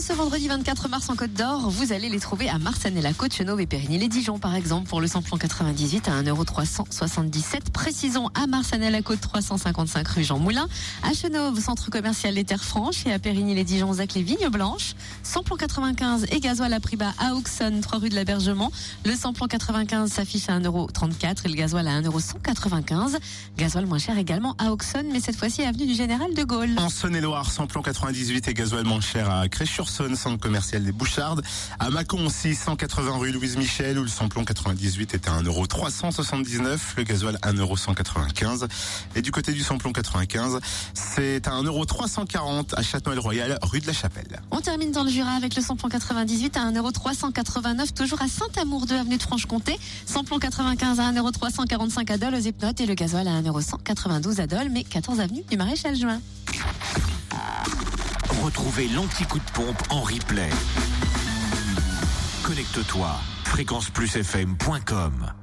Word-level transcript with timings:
Ce 0.00 0.12
vendredi 0.14 0.48
24 0.48 0.88
mars 0.88 1.10
en 1.10 1.16
Côte 1.16 1.34
d'Or, 1.34 1.68
vous 1.68 1.92
allez 1.92 2.08
les 2.08 2.20
trouver 2.20 2.48
à 2.48 2.58
Marsanne 2.58 2.98
Côte, 3.18 3.34
Chenauve 3.34 3.60
et 3.60 3.66
Périgny-les-Dijon 3.66 4.38
par 4.38 4.54
exemple 4.54 4.88
pour 4.88 5.00
le 5.00 5.06
samplon 5.06 5.36
98 5.36 6.08
à 6.08 6.22
1,377€. 6.22 7.70
Précisons 7.70 8.28
à 8.34 8.46
Marsanne 8.46 9.02
Côte 9.02 9.20
355 9.20 10.08
rue 10.08 10.24
Jean 10.24 10.38
Moulin, 10.38 10.68
à 11.02 11.12
Chenauve 11.12 11.60
centre 11.60 11.90
commercial 11.90 12.32
Les 12.34 12.44
Terres 12.44 12.64
Franches 12.64 13.06
et 13.06 13.12
à 13.12 13.18
Périgny-les-Dijon 13.18 13.92
Zac 13.92 14.14
les 14.14 14.22
Vignes 14.22 14.48
Blanches. 14.48 14.94
Samplon 15.22 15.56
95 15.56 16.26
et 16.30 16.40
gasoil 16.40 16.72
à 16.72 16.80
prix 16.80 16.96
bas 16.96 17.12
à 17.18 17.34
Auxonne 17.34 17.80
3 17.80 17.98
rue 17.98 18.08
de 18.08 18.14
l'Abergement. 18.14 18.72
Le 19.04 19.14
samplon 19.14 19.48
95 19.48 20.10
s'affiche 20.10 20.48
à 20.48 20.58
1,34€ 20.58 21.44
et 21.44 21.48
le 21.48 21.54
gasoil 21.54 21.86
à 21.86 22.00
1,195€. 22.00 23.18
Gasoil 23.58 23.84
moins 23.84 23.98
cher 23.98 24.16
également 24.16 24.54
à 24.58 24.72
Auxonne 24.72 25.08
mais 25.12 25.20
cette 25.20 25.36
fois-ci 25.36 25.62
avenue 25.62 25.86
du 25.86 25.94
Général 25.94 26.32
de 26.32 26.42
Gaulle. 26.42 26.70
En 26.78 26.88
Saône-et-Loire, 26.88 27.50
samplon 27.50 27.82
98 27.82 28.48
et 28.48 28.54
gasoil 28.54 28.84
moins 28.84 29.00
cher 29.02 29.28
à 29.30 29.46
centre 29.90 30.38
commercial 30.38 30.82
des 30.82 30.92
Bouchardes. 30.92 31.42
À 31.78 31.90
Mâcon 31.90 32.26
aussi, 32.26 32.54
180 32.54 33.18
rue 33.18 33.32
Louise 33.32 33.56
Michel, 33.56 33.98
où 33.98 34.02
le 34.02 34.08
samplon 34.08 34.44
98 34.44 35.14
est 35.14 35.28
à 35.28 35.42
1,379€, 35.42 36.78
le 36.96 37.02
gasoil 37.02 37.38
1,195€. 37.42 38.68
Et 39.16 39.22
du 39.22 39.30
côté 39.30 39.52
du 39.52 39.62
samplon 39.62 39.92
95, 39.92 40.60
c'est 40.94 41.46
à 41.46 41.52
1,340€ 41.52 42.74
à 42.76 42.82
Châtenoël-Royal, 42.82 43.58
rue 43.62 43.80
de 43.80 43.86
la 43.86 43.92
Chapelle. 43.92 44.40
On 44.50 44.60
termine 44.60 44.92
dans 44.92 45.04
le 45.04 45.10
Jura 45.10 45.32
avec 45.32 45.54
le 45.56 45.62
samplon 45.62 45.88
98 45.88 46.56
à 46.56 46.70
1,389€, 46.70 47.92
toujours 47.92 48.22
à 48.22 48.28
Saint-Amour 48.28 48.86
2 48.86 48.96
avenue 48.96 49.16
de 49.16 49.22
Franche-Comté. 49.22 49.78
Samplon 50.06 50.38
95 50.38 51.00
à 51.00 51.12
1,345€ 51.12 52.12
à 52.12 52.18
Dole 52.18 52.34
aux 52.34 52.38
Hypnotes 52.38 52.80
et 52.80 52.86
le 52.86 52.94
gasoil 52.94 53.28
à 53.28 53.42
1,192€ 53.42 54.40
à 54.40 54.46
Dole, 54.46 54.68
mais 54.70 54.84
14 54.84 55.20
avenue 55.20 55.42
du 55.48 55.56
Maréchal 55.56 55.96
Juin. 55.96 56.20
Retrouvez 58.38 58.88
l'anti-coup 58.88 59.38
de 59.38 59.50
pompe 59.52 59.82
en 59.90 60.02
replay. 60.02 60.50
Connecte-toi, 62.44 63.10
fréquenceplusfm.com. 63.44 65.40